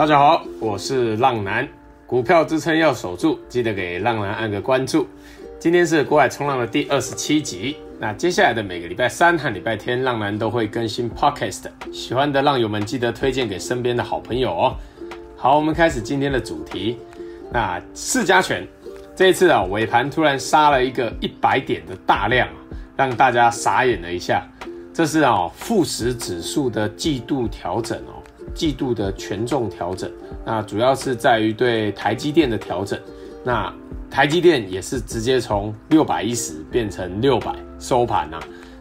[0.00, 1.68] 大家好，我是浪男，
[2.06, 5.06] 股票支撑要守住，记得给浪男按个关注。
[5.58, 7.76] 今天是股海冲浪的第二十七集。
[7.98, 11.64] 那接下来的每个礼拜三和礼拜天，浪男都会更新 Podcast。
[11.92, 14.76] 喜欢的浪友们记得推荐给身边的好朋友哦。
[15.36, 16.96] 好，我们开始今天的主题。
[17.52, 18.66] 那市加权
[19.14, 22.48] 这一次啊，尾盘突然杀了一个一百点的大量，
[22.96, 24.48] 让大家傻眼了一下。
[24.94, 28.19] 这是啊，富时指数的季度调整哦。
[28.54, 30.10] 季度的权重调整，
[30.44, 32.98] 那主要是在于对台积电的调整。
[33.42, 33.72] 那
[34.10, 38.38] 台积电也是直接从六百一十变成六百收盘呐，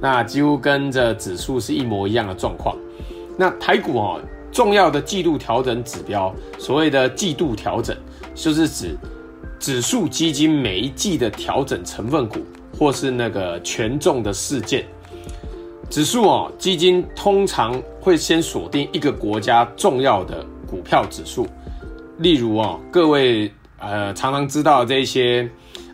[0.00, 2.76] 那几乎跟着指数是一模一样的状况。
[3.38, 4.20] 那台股哦，
[4.50, 7.96] 重要的季度调整指标，所谓的季度调整，
[8.34, 8.96] 就是指
[9.58, 12.40] 指数基金每一季的调整成分股，
[12.78, 14.84] 或是那个权重的事件。
[15.88, 21.46] 指数哦，基金通常会先锁定一个国家重要的股票指数，
[22.18, 25.48] 例如哦，各位呃常常知道这些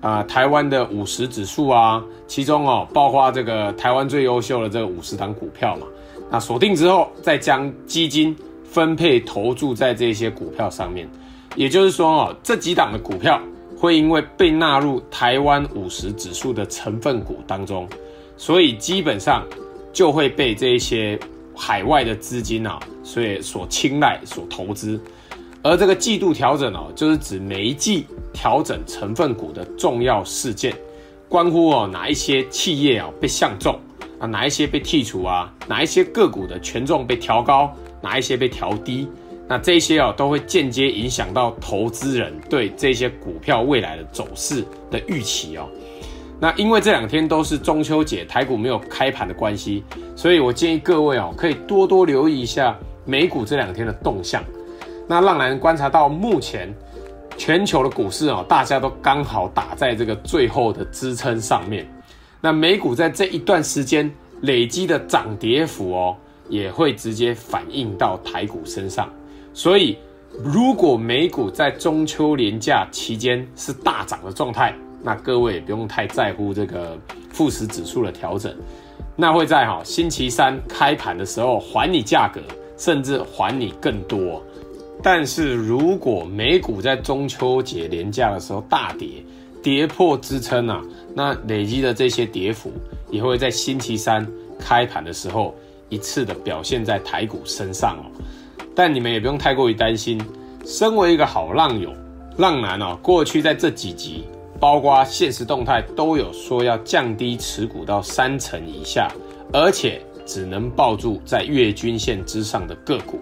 [0.00, 5.86] 啊、台湾的五十指数啊，其中哦包括这个台湾最优秀的这五十档股票嘛，
[6.28, 11.08] 那锁定之后再将基金分配投注在这些股票上面，
[11.54, 13.40] 也就是说哦，这几档的股票
[13.78, 17.88] 会因为被纳入台湾五十指数的成分股当中，
[18.36, 19.46] 所以基本上。
[19.94, 21.20] 就会被这些
[21.54, 25.00] 海外的资金啊，所以所青睐、所投资。
[25.62, 30.74] 而这个季度调整哦，就是指每一季调整成分股的重要事件，
[31.28, 33.78] 关乎哦哪一些企业啊被相中
[34.18, 39.06] 啊，哪一些被剔除啊，哪一些个股的权重被调高，哪一些被调低，
[39.46, 45.68] 那这些哦都会间接影响到投资人对这些股票未来的走势的预期哦。
[46.42, 49.84] 那因为这两天都是中秋节，台股没有开盘的关系，
[50.16, 54.42] 所以我建议各位哦，可以多多留意一下美股这两天的动向。
[55.06, 56.74] 那浪男观察到，目前
[57.36, 61.88] 全球的股市哦，大家都刚好打在这个最后的支撑上面。
[62.40, 66.16] 那美股在这一段时间累积的涨跌幅哦，
[66.48, 69.08] 也会直接反映到台股身上。
[69.54, 69.96] 所以，
[70.42, 76.98] 如果美股在中秋连假期间是大涨的状态，那各位也不用太在乎这个
[77.30, 78.54] 富时指数的调整，
[79.16, 82.40] 那会在哈星期三开盘的时候还你价格，
[82.76, 84.42] 甚至还你更多。
[85.02, 89.08] 但是如果美股在中秋节连假的时候大跌，
[89.60, 90.80] 跌破支撑啊，
[91.14, 92.70] 那累积的这些跌幅
[93.10, 94.24] 也会在星期三
[94.60, 95.54] 开盘的时候
[95.88, 98.06] 一次的表现在台股身上哦。
[98.76, 100.20] 但你们也不用太过于担心，
[100.64, 101.92] 身为一个好浪友，
[102.38, 104.24] 浪男哦，过去在这几集。
[104.62, 109.10] 包括现实动态都有说要降低持股到三成以下，
[109.52, 113.18] 而且只能抱住在月均线之上的个股。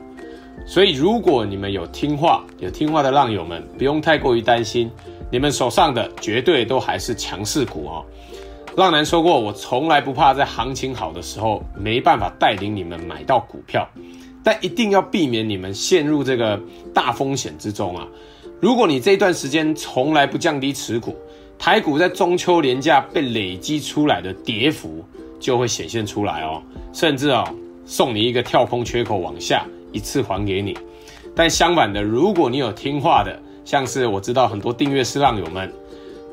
[0.67, 4.91] 所以，如果你们有听话、有听话的浪友们，不用太过于担心，
[5.33, 8.05] 你们手上的绝对都还是强势股哦。
[8.77, 13.89] 浪男说过，我从来不怕在行情好的时候没办法带领你们买到股票，
[14.45, 16.61] 但一定要避免你们陷入这个
[16.93, 18.07] 大风险之中啊。
[18.61, 21.17] 如果你这段时间从来不降低持股，
[21.61, 25.05] 台股在中秋连假被累积出来的跌幅
[25.39, 27.45] 就会显现出来哦，甚至哦
[27.85, 30.75] 送你一个跳空缺口往下一次还给你。
[31.37, 35.71] 但相反的，如果你有听话的，像是我知道很多订阅式浪友们，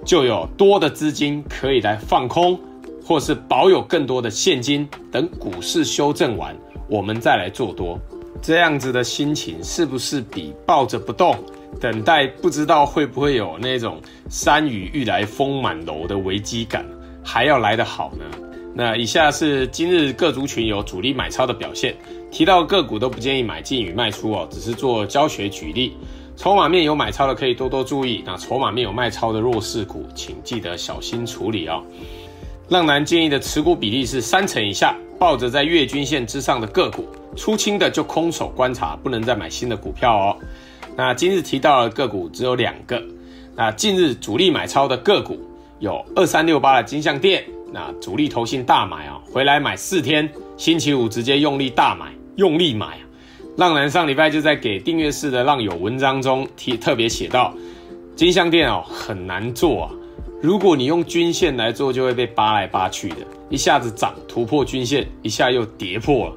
[0.06, 2.58] 就有多的资金可以来放空，
[3.04, 6.56] 或是保有更多的现金，等股市修正完，
[6.90, 8.00] 我们再来做多。
[8.42, 11.36] 这样子的心情是不是比抱着不动？
[11.80, 16.86] 等待不知道会不会有那种山雨欲来风满楼的危机感，
[17.24, 18.26] 还要来得好呢？
[18.74, 21.96] 那以下是今日各族群有主力买超的表现，
[22.32, 25.98] 提到个股都不建议买进与卖出哦，只是做教学举例。
[26.36, 31.84] 筹码面有买超的可以多多注意，那筹码面有卖超的弱势股，请记得小心处理哦。
[32.70, 40.38] 浪男建议的持股比例是三成以下，抱着在月均线之上的个股，出清的就空手观察，不能再买新的股票哦。
[40.98, 43.00] 那今日提到的个股只有两个，
[43.56, 45.40] 那近日主力买超的个股
[45.78, 50.28] 有二三六八的金像电，那主力投信大买啊，回来买四天，
[50.58, 53.02] 星期五直接用力大买，用力买啊。
[53.58, 57.54] 浪男上礼拜就在给订阅式的浪友文章中提特别写到，
[58.16, 59.92] 金像电哦很难做啊，
[60.42, 63.18] 如果你用均线来做，就会被扒来扒去的，
[63.52, 66.34] 一下子涨突破均线，一下又跌破了。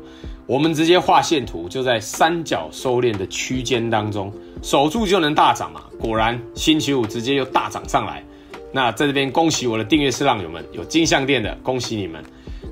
[0.46, 4.30] 我们直接画线图，就在三角收敛的区间当中
[4.62, 5.82] 守住就能大涨嘛。
[5.98, 8.24] 果然，星期五直接又大涨上来。
[8.72, 12.22] 那在这边恭喜我的订阅式浪友们，有金像电的，恭喜你们。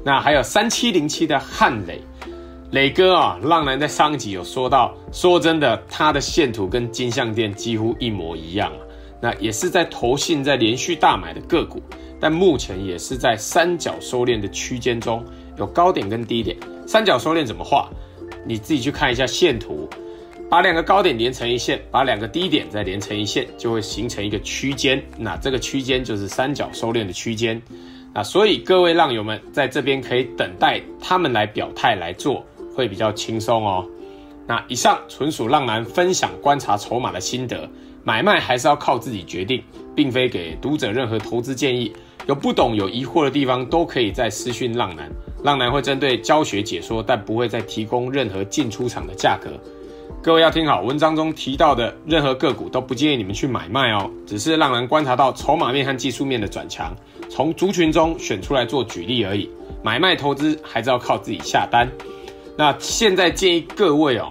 [0.05, 2.01] 那还有三七零七的汉磊，
[2.71, 8.79] 磊哥啊，浪男在上集有说到，说真的，他的线图跟金像电几乎一模一样啊。
[9.21, 11.83] 那也是在投信在连续大买的个股，
[12.21, 15.25] 但目前也是在三角收敛的区间中，
[15.57, 16.57] 有高点跟低点。
[16.87, 17.89] 三角收敛怎么画？
[18.47, 19.89] 你自己去看一下线图，
[20.51, 25.03] 把两个高点连成一线，把两个低点再连成一线，就会形成一个区间。
[25.19, 27.61] 那这个区间就是三角收敛的区间。
[28.15, 32.45] 那所以各位浪友们在这边可以等待他们来表态来做。
[32.75, 33.85] 会比较轻松哦。
[34.47, 37.69] 那以上纯属浪男分享观察筹码的心得，
[38.05, 39.61] 买卖还是要靠自己决定，
[39.97, 41.93] 并非给读者任何投资建议。
[42.27, 45.11] 有不懂、有疑惑的地方，都可以在私讯浪男，
[45.43, 49.51] 浪男会针对教学解说，但不会再提供任何进出场的价格。
[50.21, 56.93] 各位要听好，文章中提到的任何个股都不建议你们去买卖哦，只是让人观察到筹码面和技术面的转强，
[57.31, 59.49] 从族群中选出来做举例而已。
[59.81, 61.89] 买卖投资还是要靠自己下单。
[62.57, 64.29] 那现在建议各位哦，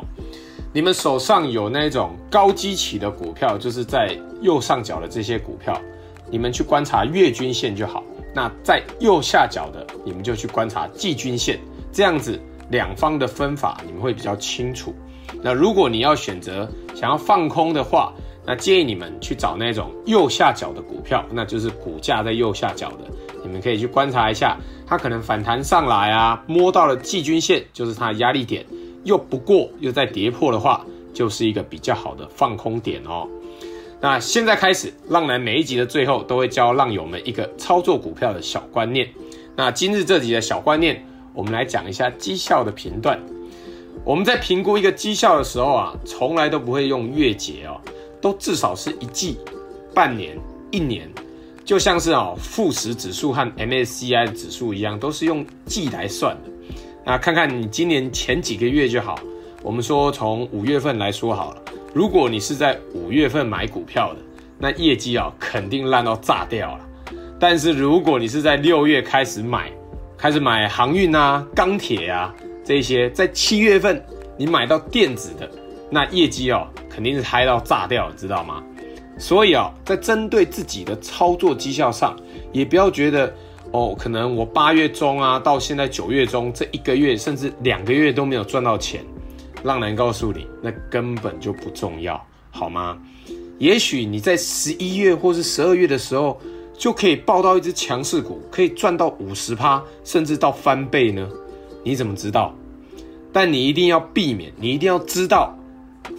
[0.73, 5.81] 你们手上有那种高基期的股票，就是在右上角的这些股票，
[6.29, 8.03] 你们去观察月均线就好。
[8.35, 11.57] 那在右下角的，你们就去观察季均线，
[11.93, 12.37] 这样子
[12.69, 14.93] 两方的分法你们会比较清楚。
[15.41, 18.13] 那如果你要选择想要放空的话，
[18.45, 23.06] 那建议你们去找那种右下角的股票，那就是股价在右下角的，
[23.44, 24.57] 你们可以去观察一下。
[24.88, 28.65] 它可能反弹上来啊，摸到了季均线，就是它的压力点，
[29.03, 33.27] 又不过又再跌破的话，就是一个比较好的放空点哦。
[34.00, 39.09] 那现在开始，浪男每一集的最后都会教浪友们一个操作股票的小观念。
[39.57, 43.19] 那今日这集的小观念，我们来讲一下绩效的评断。
[44.07, 47.75] 我们在评估一个绩效的时候啊，从来都不会用月结哦，
[48.21, 49.38] 都至少是一季、
[49.94, 50.38] 半年、
[50.71, 51.12] 一年。
[51.65, 56.50] 就像是哦，富时指数和 MSCI 指数一样，都是用季来算的。
[57.04, 59.19] 那看看你今年前几个月就好。
[59.62, 61.62] 我们说从五月份来说好了，
[61.94, 64.21] 如果你是在五月份买股票的，
[64.57, 66.80] 那业绩啊肯定烂到炸掉了。
[67.38, 69.69] 但是如果你是在六月开始买，
[70.18, 72.33] 开始买航运啊、钢铁啊
[72.67, 74.03] 这些，在七月份
[74.35, 75.49] 你买到电子的，
[75.89, 78.61] 那业绩哦肯定是嗨到炸掉，知道吗？
[79.17, 82.13] 所以啊，在针对自己的操作绩效上，
[82.51, 83.33] 也不要觉得
[83.71, 89.01] 哦，可能我八月中啊，到现在九月中这一个月甚至两个月都没有赚到钱。
[89.63, 92.21] 浪男告诉你，那根本就不重要，
[92.51, 92.97] 好吗？
[93.59, 96.37] 也许你在十一月或是十二月的时候，
[96.77, 101.25] 就可以抱到一只强势股，可以赚到五十趴，甚至到翻倍呢？
[101.83, 102.53] 你怎么知道？
[103.33, 105.56] 但你一定要避免，你一定要知道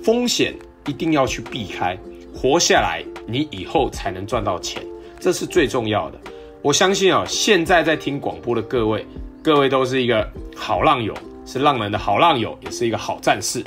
[0.05, 0.55] 风险，
[0.87, 1.99] 一定要去避开。
[2.35, 4.81] 活下来，你以后才能赚到钱，
[5.19, 6.19] 这是最重要的。
[6.63, 9.05] 我相信啊，现在在听广播的各位，
[9.43, 11.13] 各位都是一个好浪友，
[11.45, 13.65] 是浪人的好浪友，也是一个好战士。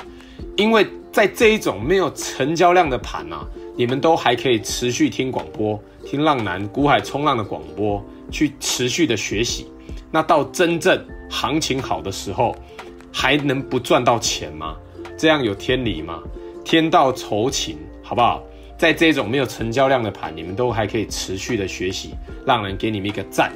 [0.56, 3.46] 因为在这一种没有成交量的盘啊，
[3.76, 9.68] 你们都还可以持续听广播，听浪男股海冲浪的广播，去持续的学习。
[10.10, 12.54] 那到真正行情好的时候，
[13.12, 14.76] 还能不赚到钱吗？
[15.18, 16.20] 这样有天理吗？
[16.66, 18.44] 天道酬勤，好不好？
[18.78, 22.14] 在这种没有成交量的盘，你们都还可以持续的学习，
[22.46, 23.52] 让人给你们一个赞。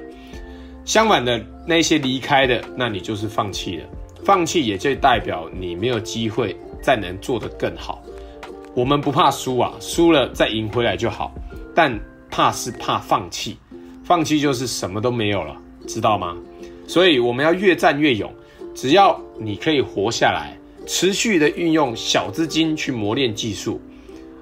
[0.85, 3.85] 相反的，那些离开的，那你就是放弃了。
[4.23, 8.01] 放弃也就代表你没有机会再能做得更好。
[8.73, 11.33] 我们不怕输啊，输了再赢回来就好。
[11.75, 13.57] 但怕是怕放弃，
[14.03, 15.55] 放弃就是什么都没有了，
[15.87, 16.35] 知道吗？
[16.87, 18.31] 所以我们要越战越勇。
[18.73, 23.79] 只要你可以活下来，持续的运用小资金去磨练技术。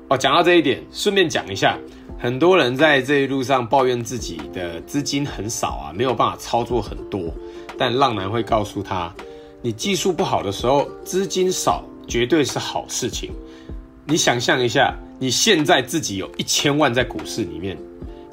[0.07, 1.77] 哦，讲到这一点，顺便讲一下，
[2.17, 7.33] 很多人在这一路上抱怨自己的资金很少啊，没有办法操作很多。
[7.77, 9.13] 但浪男会告诉他，
[9.61, 13.31] 你技术不好的时候，资金少绝对是好事情。
[14.05, 17.77] 你想象一下，你现在自己有一千万在股市里面，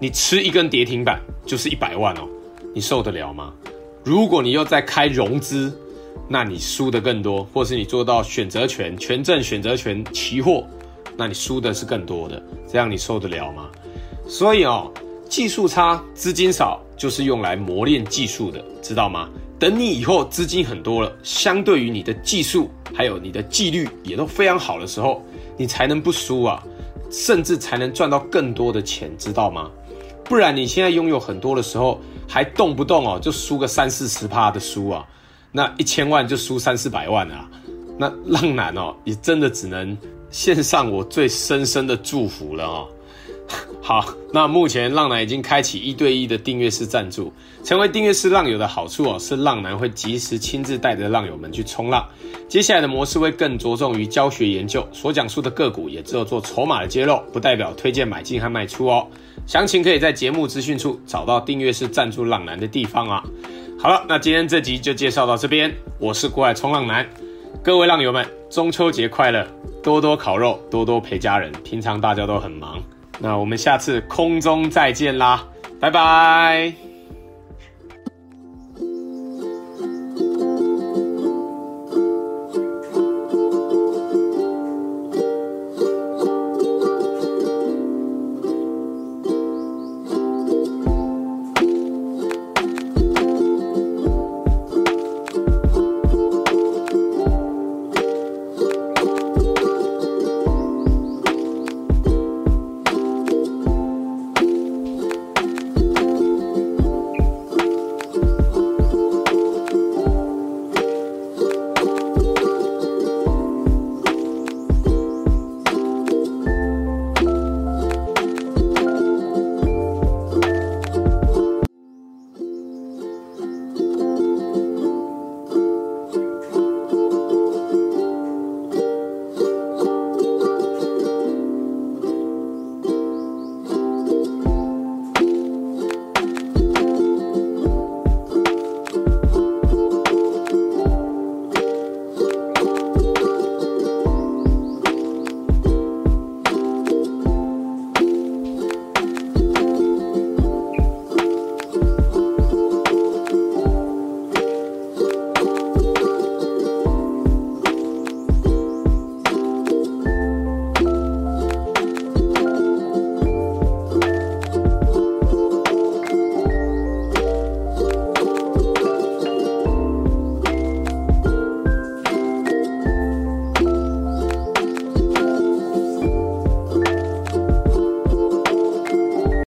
[0.01, 2.29] 你吃一根跌停板就是一百万哦，
[2.75, 3.53] 你受得了吗？
[4.03, 5.73] 如果你又在开融资，
[6.27, 10.65] 那你输的更多，或是你做到选择权、权证选择权期货。
[11.17, 13.69] 那你输的是更多的，这样你受得了吗？
[14.27, 14.91] 所以哦，
[15.29, 19.29] 技术差、资金少，就是用来磨练技术的，知道吗？
[19.59, 25.23] 等你以后资金很多了，相对于你的技术还有你的纪律也都非常好的时候，
[25.59, 26.63] 你才能不输啊，
[27.11, 29.71] 甚至才能赚到更多的钱，知道吗？
[30.31, 35.05] 不然你现在拥有很多的时候，还动不动哦就输个三四十趴的输啊，
[35.51, 37.51] 那一千万就输三四百万啊，
[37.99, 39.99] 那浪男哦，也真的只能。
[40.31, 42.89] 献上我最深深的祝福了哦，
[43.83, 47.33] 好，那目前浪男已经开启一对一的订阅式赞助。
[47.65, 52.09] 成为订阅式浪友的好处哦，是浪男会及时亲自带着浪友们去冲浪。
[52.49, 59.09] 接下来的模式会更着重于教学研究，所讲述的个股也只有做筹码的揭露，不代表推荐买进和卖出哦。
[59.47, 63.23] 详情可以在节目资讯处找到订阅是赞助浪男的地方啊。
[63.79, 65.75] 好了，那今天这集就介绍到这边。
[65.99, 67.09] 我是国外冲浪男，
[67.63, 69.47] 各位浪友们，中秋节快乐！
[69.83, 71.51] 多多烤肉，多多陪家人。
[71.65, 72.79] 平常大家都很忙。
[73.19, 75.47] 那我们下次空中再见啦，
[75.81, 76.90] 拜拜。